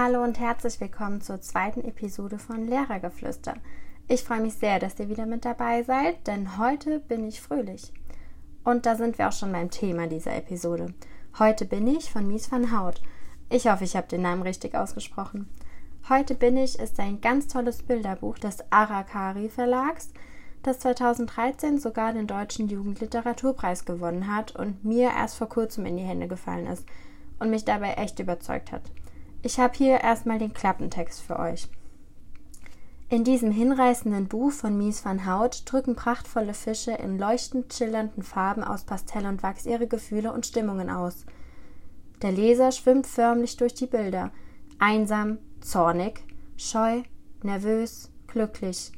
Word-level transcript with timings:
Hallo 0.00 0.22
und 0.22 0.38
herzlich 0.38 0.80
willkommen 0.80 1.22
zur 1.22 1.40
zweiten 1.40 1.82
Episode 1.84 2.38
von 2.38 2.68
Lehrergeflüster. 2.68 3.54
Ich 4.06 4.22
freue 4.22 4.40
mich 4.40 4.54
sehr, 4.54 4.78
dass 4.78 4.96
ihr 5.00 5.08
wieder 5.08 5.26
mit 5.26 5.44
dabei 5.44 5.82
seid, 5.82 6.24
denn 6.28 6.56
heute 6.56 7.00
bin 7.00 7.26
ich 7.26 7.40
fröhlich. 7.40 7.92
Und 8.62 8.86
da 8.86 8.94
sind 8.94 9.18
wir 9.18 9.26
auch 9.26 9.32
schon 9.32 9.50
beim 9.50 9.72
Thema 9.72 10.06
dieser 10.06 10.36
Episode. 10.36 10.94
Heute 11.40 11.64
bin 11.64 11.88
ich 11.88 12.12
von 12.12 12.28
Mies 12.28 12.52
van 12.52 12.70
Hout. 12.70 13.00
Ich 13.50 13.66
hoffe, 13.66 13.82
ich 13.82 13.96
habe 13.96 14.06
den 14.06 14.22
Namen 14.22 14.42
richtig 14.42 14.76
ausgesprochen. 14.76 15.48
Heute 16.08 16.36
bin 16.36 16.56
ich 16.56 16.78
ist 16.78 17.00
ein 17.00 17.20
ganz 17.20 17.48
tolles 17.48 17.82
Bilderbuch 17.82 18.38
des 18.38 18.58
Arakari 18.70 19.48
Verlags, 19.48 20.12
das 20.62 20.78
2013 20.78 21.80
sogar 21.80 22.12
den 22.12 22.28
Deutschen 22.28 22.68
Jugendliteraturpreis 22.68 23.84
gewonnen 23.84 24.32
hat 24.32 24.54
und 24.54 24.84
mir 24.84 25.10
erst 25.10 25.36
vor 25.38 25.48
kurzem 25.48 25.86
in 25.86 25.96
die 25.96 26.04
Hände 26.04 26.28
gefallen 26.28 26.68
ist 26.68 26.86
und 27.40 27.50
mich 27.50 27.64
dabei 27.64 27.94
echt 27.94 28.20
überzeugt 28.20 28.70
hat. 28.70 28.82
Ich 29.42 29.60
habe 29.60 29.74
hier 29.76 30.00
erstmal 30.00 30.38
den 30.38 30.52
Klappentext 30.52 31.20
für 31.20 31.38
euch. 31.38 31.68
In 33.10 33.24
diesem 33.24 33.50
hinreißenden 33.50 34.28
Buch 34.28 34.52
von 34.52 34.76
Mies 34.76 35.04
van 35.04 35.26
Hout 35.26 35.62
drücken 35.64 35.94
prachtvolle 35.94 36.52
Fische 36.52 36.90
in 36.92 37.18
leuchtend 37.18 37.72
schillernden 37.72 38.22
Farben 38.22 38.62
aus 38.62 38.84
Pastell 38.84 39.26
und 39.26 39.42
Wachs 39.42 39.64
ihre 39.64 39.86
Gefühle 39.86 40.32
und 40.32 40.44
Stimmungen 40.44 40.90
aus. 40.90 41.24
Der 42.20 42.32
Leser 42.32 42.72
schwimmt 42.72 43.06
förmlich 43.06 43.56
durch 43.56 43.74
die 43.74 43.86
Bilder, 43.86 44.30
einsam, 44.78 45.38
zornig, 45.60 46.20
scheu, 46.56 47.02
nervös, 47.42 48.10
glücklich 48.26 48.92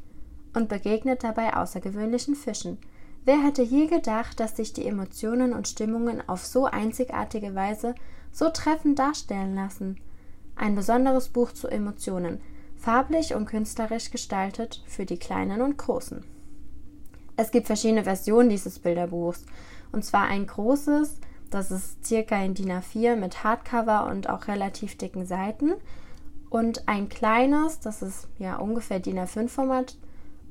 und 0.55 0.69
begegnet 0.69 1.23
dabei 1.23 1.55
außergewöhnlichen 1.55 2.35
Fischen. 2.35 2.79
Wer 3.25 3.45
hätte 3.45 3.63
je 3.63 3.87
gedacht, 3.87 4.41
dass 4.41 4.57
sich 4.57 4.73
die 4.73 4.87
Emotionen 4.87 5.53
und 5.53 5.69
Stimmungen 5.69 6.27
auf 6.29 6.45
so 6.45 6.65
einzigartige 6.65 7.55
Weise 7.55 7.95
so 8.33 8.49
treffend 8.49 8.99
darstellen 8.99 9.55
lassen? 9.55 10.01
Ein 10.61 10.75
besonderes 10.75 11.31
Buch 11.31 11.53
zu 11.53 11.69
Emotionen, 11.69 12.39
farblich 12.77 13.35
und 13.35 13.47
künstlerisch 13.47 14.11
gestaltet 14.11 14.85
für 14.87 15.07
die 15.07 15.17
Kleinen 15.17 15.63
und 15.63 15.79
Großen. 15.79 16.23
Es 17.39 17.51
gibt 17.51 17.67
verschiedene 17.67 18.05
Versionen 18.05 18.51
dieses 18.51 18.79
Bilderbuchs. 18.79 19.47
Und 19.91 20.05
zwar 20.05 20.25
ein 20.25 20.47
großes, 20.47 21.19
das 21.49 21.71
ist 21.71 22.05
circa 22.05 22.37
in 22.45 22.53
DIN 22.53 22.73
A4 22.73 23.17
mit 23.17 23.43
Hardcover 23.43 24.05
und 24.05 24.29
auch 24.29 24.49
relativ 24.49 24.99
dicken 24.99 25.25
Seiten. 25.25 25.73
Und 26.51 26.87
ein 26.91 27.09
kleines, 27.09 27.81
das 27.81 28.03
ist 28.03 28.29
ja 28.39 28.57
ungefähr 28.57 29.01
DIN 29.01 29.19
A5 29.19 29.49
Format 29.49 29.97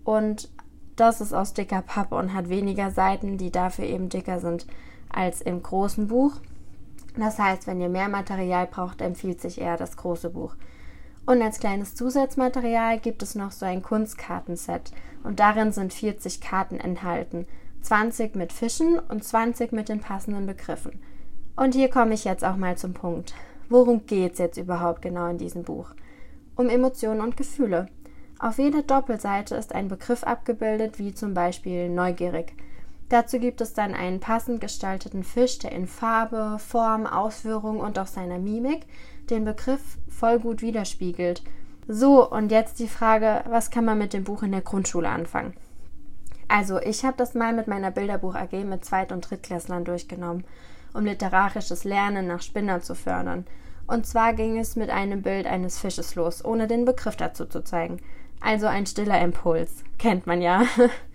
und 0.06 0.50
das 0.96 1.22
ist 1.22 1.34
aus 1.34 1.54
dicker 1.54 1.84
Pappe 1.84 2.16
und 2.16 2.34
hat 2.34 2.50
weniger 2.50 2.90
Seiten, 2.90 3.38
die 3.38 3.52
dafür 3.52 3.86
eben 3.86 4.10
dicker 4.10 4.40
sind 4.40 4.66
als 5.08 5.42
im 5.42 5.62
großen 5.62 6.08
Buch. 6.08 6.38
Das 7.18 7.40
heißt, 7.40 7.68
wenn 7.68 7.82
ihr 7.82 7.90
mehr 7.90 8.10
Material 8.10 8.68
braucht, 8.68 9.02
empfiehlt 9.02 9.42
sich 9.42 9.60
eher 9.60 9.78
das 9.78 9.98
große 9.98 10.30
Buch. 10.30 10.56
Und 11.26 11.42
als 11.42 11.60
kleines 11.60 11.96
Zusatzmaterial 11.96 13.00
gibt 13.00 13.22
es 13.22 13.36
noch 13.36 13.52
so 13.52 13.66
ein 13.66 13.84
Kunstkartenset 13.84 14.92
und 15.24 15.40
darin 15.40 15.72
sind 15.72 15.94
40 15.94 16.42
Karten 16.42 16.80
enthalten, 16.80 17.46
20 17.82 18.36
mit 18.36 18.52
Fischen 18.52 19.00
und 19.00 19.24
20 19.24 19.72
mit 19.72 19.90
den 19.90 20.00
passenden 20.00 20.46
Begriffen. 20.46 21.00
Und 21.56 21.76
hier 21.76 21.90
komme 21.90 22.14
ich 22.14 22.24
jetzt 22.24 22.44
auch 22.44 22.56
mal 22.56 22.78
zum 22.78 22.94
Punkt. 22.94 23.34
Worum 23.70 24.06
geht 24.06 24.34
es 24.34 24.40
jetzt 24.40 24.58
überhaupt 24.58 25.02
genau 25.02 25.28
in 25.28 25.38
diesem 25.38 25.64
Buch? 25.64 25.92
Um 26.56 26.70
Emotionen 26.70 27.22
und 27.22 27.38
Gefühle. 27.38 27.88
Auf 28.40 28.58
jeder 28.58 28.82
Doppelseite 28.82 29.56
ist 29.56 29.76
ein 29.76 29.90
Begriff 29.90 30.24
abgebildet, 30.24 30.98
wie 30.98 31.14
zum 31.14 31.34
Beispiel 31.34 31.90
neugierig. 31.90 32.54
Dazu 33.10 33.40
gibt 33.40 33.60
es 33.60 33.74
dann 33.74 33.96
einen 33.96 34.20
passend 34.20 34.62
gestalteten 34.62 35.24
Fisch, 35.24 35.58
der 35.58 35.72
in 35.72 35.88
Farbe, 35.88 36.58
Form, 36.60 37.08
Ausführung 37.08 37.80
und 37.80 37.98
auch 37.98 38.08
seiner 38.08 38.38
Mimik 38.38 38.86
den 39.30 39.46
Begriff 39.46 39.98
voll 40.08 40.40
gut 40.40 40.62
widerspiegelt. 40.62 41.44
So, 41.88 42.30
und 42.30 42.52
jetzt 42.52 42.80
die 42.80 42.88
Frage, 42.88 43.44
was 43.50 43.72
kann 43.72 43.86
man 43.86 43.98
mit 43.98 44.14
dem 44.14 44.24
Buch 44.24 44.44
in 44.44 44.52
der 44.52 44.62
Grundschule 44.62 45.10
anfangen? 45.10 45.56
Also, 46.48 46.80
ich 46.80 47.04
habe 47.04 47.18
das 47.18 47.34
mal 47.34 47.52
mit 47.52 47.68
meiner 47.68 47.92
Bilderbuch 47.92 48.36
AG 48.36 48.64
mit 48.64 48.86
Zweit- 48.86 49.12
und 49.12 49.22
Drittklässlern 49.22 49.86
durchgenommen, 49.86 50.44
um 50.94 51.06
literarisches 51.06 51.84
Lernen 51.84 52.28
nach 52.28 52.44
Spinner 52.44 52.82
zu 52.82 52.94
fördern. 52.94 53.46
Und 53.88 54.06
zwar 54.06 54.34
ging 54.34 54.60
es 54.60 54.76
mit 54.76 54.92
einem 54.92 55.24
Bild 55.24 55.48
eines 55.48 55.80
Fisches 55.80 56.14
los, 56.14 56.46
ohne 56.46 56.68
den 56.68 56.86
Begriff 56.86 57.16
dazu 57.16 57.46
zu 57.46 57.64
zeigen. 57.64 57.98
Also 58.40 58.68
ein 58.68 58.86
stiller 58.86 59.20
Impuls. 59.20 59.84
Kennt 59.98 60.28
man 60.28 60.42
ja. 60.42 60.64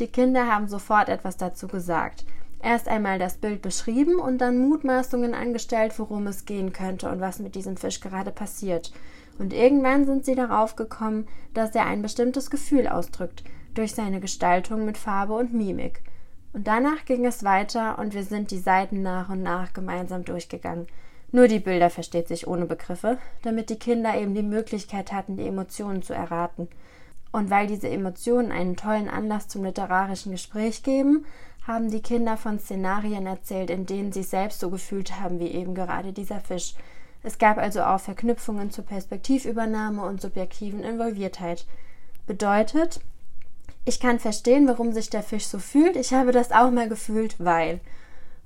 Die 0.00 0.08
Kinder 0.08 0.46
haben 0.46 0.68
sofort 0.68 1.08
etwas 1.08 1.36
dazu 1.36 1.68
gesagt. 1.68 2.24
Erst 2.62 2.88
einmal 2.88 3.18
das 3.18 3.36
Bild 3.36 3.62
beschrieben 3.62 4.16
und 4.16 4.38
dann 4.38 4.58
Mutmaßungen 4.58 5.34
angestellt, 5.34 5.98
worum 5.98 6.26
es 6.26 6.44
gehen 6.44 6.72
könnte 6.72 7.10
und 7.10 7.20
was 7.20 7.38
mit 7.38 7.54
diesem 7.54 7.76
Fisch 7.76 8.00
gerade 8.00 8.30
passiert. 8.30 8.92
Und 9.38 9.52
irgendwann 9.52 10.06
sind 10.06 10.24
sie 10.24 10.34
darauf 10.34 10.76
gekommen, 10.76 11.26
dass 11.54 11.74
er 11.74 11.86
ein 11.86 12.02
bestimmtes 12.02 12.50
Gefühl 12.50 12.88
ausdrückt, 12.88 13.44
durch 13.74 13.94
seine 13.94 14.20
Gestaltung 14.20 14.84
mit 14.84 14.96
Farbe 14.96 15.34
und 15.34 15.52
Mimik. 15.52 16.02
Und 16.52 16.66
danach 16.66 17.04
ging 17.04 17.26
es 17.26 17.44
weiter 17.44 17.98
und 17.98 18.14
wir 18.14 18.22
sind 18.22 18.50
die 18.50 18.58
Seiten 18.58 19.02
nach 19.02 19.28
und 19.28 19.42
nach 19.42 19.74
gemeinsam 19.74 20.24
durchgegangen. 20.24 20.86
Nur 21.32 21.48
die 21.48 21.58
Bilder 21.58 21.90
versteht 21.90 22.28
sich 22.28 22.46
ohne 22.46 22.66
Begriffe, 22.66 23.18
damit 23.42 23.68
die 23.68 23.78
Kinder 23.78 24.14
eben 24.16 24.34
die 24.34 24.42
Möglichkeit 24.42 25.12
hatten, 25.12 25.36
die 25.36 25.46
Emotionen 25.46 26.02
zu 26.02 26.14
erraten. 26.14 26.68
Und 27.36 27.50
weil 27.50 27.66
diese 27.66 27.90
Emotionen 27.90 28.50
einen 28.50 28.76
tollen 28.76 29.10
Anlass 29.10 29.46
zum 29.46 29.62
literarischen 29.62 30.32
Gespräch 30.32 30.82
geben, 30.82 31.26
haben 31.66 31.90
die 31.90 32.00
Kinder 32.00 32.38
von 32.38 32.58
Szenarien 32.58 33.26
erzählt, 33.26 33.68
in 33.68 33.84
denen 33.84 34.10
sie 34.10 34.22
selbst 34.22 34.58
so 34.58 34.70
gefühlt 34.70 35.20
haben 35.20 35.38
wie 35.38 35.48
eben 35.48 35.74
gerade 35.74 36.14
dieser 36.14 36.40
Fisch. 36.40 36.72
Es 37.22 37.36
gab 37.36 37.58
also 37.58 37.82
auch 37.82 38.00
Verknüpfungen 38.00 38.70
zur 38.70 38.86
Perspektivübernahme 38.86 40.02
und 40.02 40.22
subjektiven 40.22 40.82
Involviertheit. 40.82 41.66
Bedeutet, 42.26 43.00
ich 43.84 44.00
kann 44.00 44.18
verstehen, 44.18 44.66
warum 44.66 44.94
sich 44.94 45.10
der 45.10 45.22
Fisch 45.22 45.46
so 45.46 45.58
fühlt, 45.58 45.96
ich 45.96 46.14
habe 46.14 46.32
das 46.32 46.52
auch 46.52 46.70
mal 46.70 46.88
gefühlt, 46.88 47.36
weil. 47.38 47.80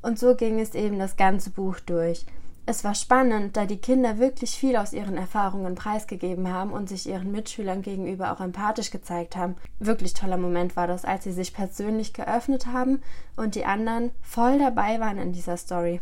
Und 0.03 0.19
so 0.19 0.35
ging 0.35 0.59
es 0.59 0.75
eben 0.75 0.99
das 0.99 1.17
ganze 1.17 1.51
Buch 1.51 1.79
durch. 1.79 2.27
Es 2.67 2.85
war 2.85 2.95
spannend, 2.95 3.57
da 3.57 3.67
die 3.67 3.79
Kinder 3.79 4.19
wirklich 4.19 4.53
viel 4.53 4.77
aus 4.77 4.93
ihren 4.93 5.17
Erfahrungen 5.17 5.75
preisgegeben 5.75 6.53
haben 6.53 6.73
und 6.73 6.89
sich 6.89 7.09
ihren 7.09 7.33
Mitschülern 7.33 7.83
gegenüber 7.83 8.33
auch 8.33 8.41
empathisch 8.41 8.91
gezeigt 8.91 9.35
haben. 9.35 9.57
Wirklich 9.79 10.15
toller 10.15 10.37
Moment 10.37 10.77
war 10.77 10.87
das, 10.87 11.05
als 11.05 11.25
sie 11.25 11.33
sich 11.33 11.53
persönlich 11.53 12.13
geöffnet 12.13 12.67
haben 12.67 13.03
und 13.37 13.55
die 13.55 13.65
anderen 13.65 14.13
voll 14.23 14.59
dabei 14.59 15.01
waren 15.01 15.19
in 15.19 15.33
dieser 15.33 15.57
Story. 15.57 16.01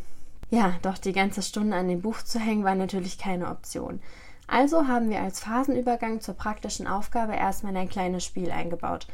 Ja, 0.51 0.75
doch 0.83 0.99
die 0.99 1.13
ganze 1.13 1.43
Stunde 1.43 1.77
an 1.77 1.89
dem 1.89 2.03
Buch 2.03 2.23
zu 2.23 2.39
hängen 2.39 2.65
war 2.65 2.75
natürlich 2.75 3.19
keine 3.19 3.49
Option. 3.49 4.01
Also 4.47 4.89
haben 4.89 5.11
wir 5.11 5.21
als 5.21 5.41
Phasenübergang 5.41 6.21
zur 6.21 6.35
praktischen 6.35 6.87
Aufgabe 6.87 7.35
erstmal 7.35 7.77
ein 7.77 7.89
kleines 7.89 8.25
Spiel 8.25 8.51
eingebaut. 8.51 9.07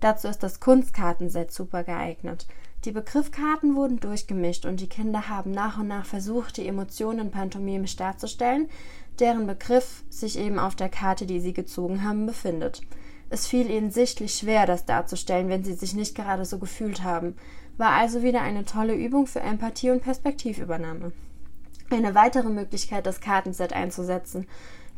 Dazu 0.00 0.28
ist 0.28 0.42
das 0.42 0.60
Kunstkartenset 0.60 1.52
super 1.52 1.84
geeignet. 1.84 2.46
Die 2.86 2.92
Begriffkarten 2.92 3.76
wurden 3.76 4.00
durchgemischt 4.00 4.64
und 4.64 4.80
die 4.80 4.88
Kinder 4.88 5.28
haben 5.28 5.50
nach 5.50 5.78
und 5.78 5.88
nach 5.88 6.06
versucht, 6.06 6.56
die 6.56 6.66
Emotionen 6.66 7.30
pantomimisch 7.30 7.96
darzustellen, 7.96 8.68
deren 9.18 9.46
Begriff 9.46 10.02
sich 10.08 10.38
eben 10.38 10.58
auf 10.58 10.74
der 10.74 10.88
Karte, 10.88 11.26
die 11.26 11.40
sie 11.40 11.52
gezogen 11.52 12.02
haben, 12.02 12.24
befindet. 12.24 12.80
Es 13.28 13.46
fiel 13.46 13.70
ihnen 13.70 13.90
sichtlich 13.90 14.34
schwer, 14.34 14.64
das 14.64 14.86
darzustellen, 14.86 15.50
wenn 15.50 15.62
sie 15.62 15.74
sich 15.74 15.94
nicht 15.94 16.14
gerade 16.14 16.46
so 16.46 16.58
gefühlt 16.58 17.04
haben, 17.04 17.36
war 17.76 17.92
also 17.92 18.22
wieder 18.22 18.40
eine 18.40 18.64
tolle 18.64 18.94
Übung 18.94 19.26
für 19.26 19.40
Empathie 19.40 19.90
und 19.90 20.02
Perspektivübernahme. 20.02 21.12
Eine 21.90 22.14
weitere 22.14 22.48
Möglichkeit, 22.48 23.04
das 23.04 23.20
Kartenset 23.20 23.72
einzusetzen, 23.72 24.46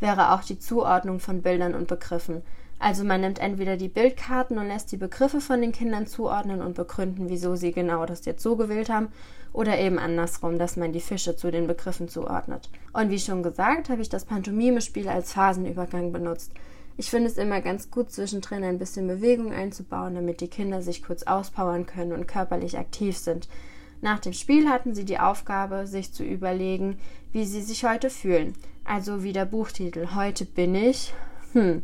wäre 0.03 0.33
auch 0.33 0.43
die 0.43 0.59
Zuordnung 0.59 1.21
von 1.21 1.41
Bildern 1.41 1.75
und 1.75 1.89
Begriffen. 1.89 2.43
Also 2.79 3.05
man 3.05 3.21
nimmt 3.21 3.39
entweder 3.39 3.77
die 3.77 3.89
Bildkarten 3.89 4.59
und 4.59 4.67
lässt 4.67 4.91
die 4.91 4.97
Begriffe 4.97 5.41
von 5.41 5.61
den 5.61 5.71
Kindern 5.71 6.09
zuordnen 6.09 6.61
und 6.61 6.75
begründen, 6.75 7.29
wieso 7.29 7.55
sie 7.55 7.71
genau 7.71 8.05
das 8.05 8.25
jetzt 8.25 8.43
so 8.43 8.57
gewählt 8.57 8.91
haben, 8.91 9.09
oder 9.53 9.79
eben 9.79 9.99
andersrum, 9.99 10.59
dass 10.59 10.77
man 10.77 10.93
die 10.93 11.01
Fische 11.01 11.37
zu 11.37 11.51
den 11.51 11.67
Begriffen 11.67 12.09
zuordnet. 12.09 12.69
Und 12.93 13.11
wie 13.11 13.21
schon 13.21 13.43
gesagt, 13.43 13.89
habe 13.89 14.03
ich 14.03 14.09
das 14.09 14.25
Pantomime-Spiel 14.25 15.09
als 15.09 15.33
Phasenübergang 15.33 16.11
benutzt. 16.11 16.51
Ich 16.97 17.09
finde 17.09 17.29
es 17.29 17.39
immer 17.39 17.61
ganz 17.61 17.91
gut, 17.91 18.11
zwischendrin 18.11 18.65
ein 18.65 18.79
bisschen 18.79 19.07
Bewegung 19.07 19.53
einzubauen, 19.53 20.15
damit 20.15 20.41
die 20.41 20.49
Kinder 20.49 20.83
sich 20.83 21.03
kurz 21.03 21.23
auspowern 21.23 21.87
können 21.87 22.13
und 22.13 22.27
körperlich 22.27 22.77
aktiv 22.79 23.17
sind. 23.17 23.49
Nach 24.01 24.19
dem 24.19 24.33
Spiel 24.33 24.69
hatten 24.69 24.95
sie 24.95 25.05
die 25.05 25.21
Aufgabe, 25.21 25.87
sich 25.87 26.13
zu 26.13 26.25
überlegen, 26.25 26.99
wie 27.31 27.45
sie 27.45 27.63
sich 27.63 27.85
heute 27.85 28.11
fühlen. 28.11 28.55
Also 28.85 29.23
wie 29.23 29.33
der 29.33 29.45
Buchtitel 29.45 30.15
Heute 30.15 30.45
bin 30.45 30.75
ich. 30.75 31.15
Hm, 31.53 31.83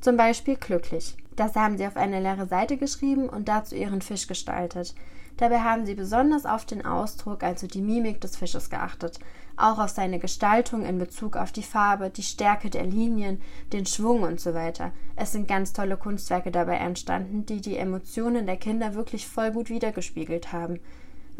zum 0.00 0.16
Beispiel 0.16 0.56
glücklich. 0.56 1.16
Das 1.36 1.54
haben 1.54 1.78
sie 1.78 1.86
auf 1.86 1.96
eine 1.96 2.20
leere 2.20 2.46
Seite 2.46 2.76
geschrieben 2.76 3.28
und 3.28 3.48
dazu 3.48 3.74
ihren 3.74 4.02
Fisch 4.02 4.26
gestaltet. 4.26 4.94
Dabei 5.36 5.60
haben 5.60 5.86
sie 5.86 5.94
besonders 5.94 6.44
auf 6.44 6.66
den 6.66 6.84
Ausdruck, 6.84 7.42
also 7.42 7.66
die 7.66 7.80
Mimik 7.80 8.20
des 8.20 8.36
Fisches 8.36 8.68
geachtet, 8.68 9.18
auch 9.56 9.78
auf 9.78 9.90
seine 9.90 10.18
Gestaltung 10.18 10.84
in 10.84 10.98
Bezug 10.98 11.36
auf 11.36 11.50
die 11.50 11.62
Farbe, 11.62 12.10
die 12.10 12.22
Stärke 12.22 12.68
der 12.68 12.84
Linien, 12.84 13.40
den 13.72 13.86
Schwung 13.86 14.22
und 14.22 14.38
so 14.38 14.52
weiter. 14.52 14.92
Es 15.16 15.32
sind 15.32 15.48
ganz 15.48 15.72
tolle 15.72 15.96
Kunstwerke 15.96 16.50
dabei 16.50 16.76
entstanden, 16.76 17.46
die 17.46 17.60
die 17.60 17.76
Emotionen 17.76 18.46
der 18.46 18.56
Kinder 18.56 18.94
wirklich 18.94 19.26
voll 19.26 19.50
gut 19.50 19.70
wiedergespiegelt 19.70 20.52
haben. 20.52 20.78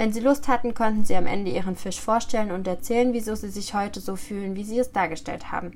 Wenn 0.00 0.14
sie 0.14 0.20
Lust 0.20 0.48
hatten, 0.48 0.72
konnten 0.72 1.04
sie 1.04 1.14
am 1.14 1.26
Ende 1.26 1.50
ihren 1.50 1.76
Fisch 1.76 2.00
vorstellen 2.00 2.52
und 2.52 2.66
erzählen, 2.66 3.12
wieso 3.12 3.34
sie 3.34 3.50
sich 3.50 3.74
heute 3.74 4.00
so 4.00 4.16
fühlen, 4.16 4.56
wie 4.56 4.64
sie 4.64 4.78
es 4.78 4.92
dargestellt 4.92 5.52
haben. 5.52 5.72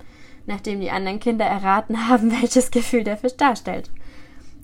nachdem 0.47 0.81
die 0.81 0.91
anderen 0.91 1.21
Kinder 1.21 1.45
erraten 1.45 2.09
haben, 2.09 2.33
welches 2.33 2.71
Gefühl 2.71 3.05
der 3.05 3.19
Fisch 3.19 3.37
darstellt. 3.37 3.91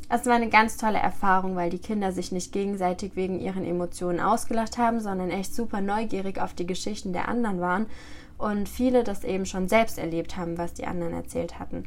Es 0.09 0.25
war 0.25 0.37
eine 0.37 0.49
ganz 0.49 0.79
tolle 0.79 0.97
Erfahrung, 0.97 1.57
weil 1.57 1.69
die 1.69 1.79
Kinder 1.79 2.11
sich 2.11 2.33
nicht 2.33 2.53
gegenseitig 2.53 3.17
wegen 3.17 3.39
ihren 3.39 3.67
Emotionen 3.67 4.19
ausgelacht 4.19 4.79
haben, 4.79 4.99
sondern 4.99 5.29
echt 5.29 5.55
super 5.55 5.83
neugierig 5.83 6.41
auf 6.41 6.55
die 6.55 6.67
Geschichten 6.67 7.13
der 7.13 7.29
anderen 7.29 7.61
waren 7.61 7.85
und 8.39 8.67
viele 8.67 9.05
das 9.05 9.25
eben 9.25 9.45
schon 9.45 9.69
selbst 9.69 9.99
erlebt 9.99 10.39
haben, 10.39 10.57
was 10.57 10.73
die 10.73 10.87
anderen 10.87 11.13
erzählt 11.13 11.59
hatten. 11.59 11.85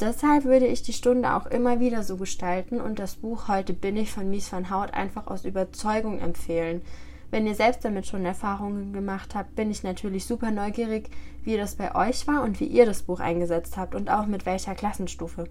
Deshalb 0.00 0.44
würde 0.44 0.66
ich 0.66 0.82
die 0.82 0.92
Stunde 0.92 1.34
auch 1.34 1.46
immer 1.46 1.78
wieder 1.78 2.02
so 2.02 2.16
gestalten 2.16 2.80
und 2.80 2.98
das 2.98 3.16
Buch 3.16 3.48
Heute 3.48 3.72
bin 3.72 3.96
ich 3.96 4.10
von 4.10 4.28
Mies 4.28 4.52
van 4.52 4.70
Hout 4.70 4.92
einfach 4.92 5.28
aus 5.28 5.44
Überzeugung 5.44 6.18
empfehlen. 6.18 6.82
Wenn 7.30 7.46
ihr 7.46 7.54
selbst 7.54 7.84
damit 7.84 8.06
schon 8.06 8.26
Erfahrungen 8.26 8.92
gemacht 8.92 9.34
habt, 9.34 9.54
bin 9.54 9.70
ich 9.70 9.82
natürlich 9.82 10.26
super 10.26 10.50
neugierig, 10.50 11.08
wie 11.44 11.56
das 11.56 11.76
bei 11.76 11.94
euch 11.94 12.26
war 12.26 12.42
und 12.42 12.60
wie 12.60 12.66
ihr 12.66 12.84
das 12.84 13.02
Buch 13.02 13.20
eingesetzt 13.20 13.76
habt 13.76 13.94
und 13.94 14.10
auch 14.10 14.26
mit 14.26 14.44
welcher 14.44 14.74
Klassenstufe. 14.74 15.44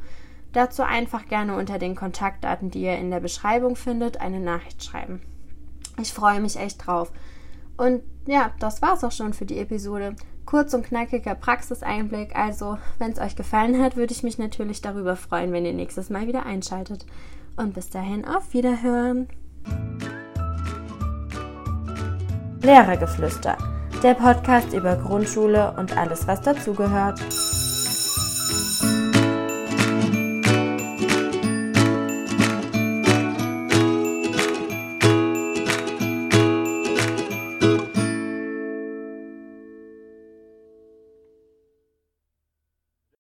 Dazu 0.54 0.84
einfach 0.84 1.28
gerne 1.28 1.56
unter 1.56 1.80
den 1.80 1.96
Kontaktdaten, 1.96 2.70
die 2.70 2.84
ihr 2.84 2.98
in 2.98 3.10
der 3.10 3.20
Beschreibung 3.20 3.76
findet, 3.76 4.22
eine 4.22 4.40
Nachricht 4.40 4.84
schreiben. 4.84 5.22
Ich 6.00 6.14
freue 6.14 6.42
mich 6.42 6.58
echt 6.58 6.86
drauf. 6.86 7.12
Und 7.78 8.04
ja, 8.28 8.52
das 8.60 8.82
war's 8.82 9.04
auch 9.04 9.12
schon 9.12 9.34
für 9.34 9.46
die 9.46 9.58
Episode. 9.58 10.16
Kurz 10.46 10.74
und 10.74 10.86
knackiger 10.86 11.36
Praxiseinblick. 11.36 12.36
Also, 12.36 12.78
wenn 13.00 13.12
es 13.12 13.20
euch 13.20 13.36
gefallen 13.36 13.82
hat, 13.82 13.96
würde 13.96 14.14
ich 14.14 14.24
mich 14.24 14.38
natürlich 14.38 14.82
darüber 14.82 15.16
freuen, 15.16 15.54
wenn 15.54 15.66
ihr 15.66 15.74
nächstes 15.74 16.10
Mal 16.10 16.28
wieder 16.28 16.46
einschaltet. 16.46 17.06
Und 17.56 17.74
bis 17.74 17.90
dahin 17.90 18.26
auf 18.26 18.54
Wiederhören. 18.54 19.28
Lehrergeflüster, 22.62 23.58
der 24.04 24.14
Podcast 24.14 24.74
über 24.74 24.96
Grundschule 24.96 25.74
und 25.78 25.98
alles, 25.98 26.28
was 26.28 26.42
dazugehört. 26.42 27.20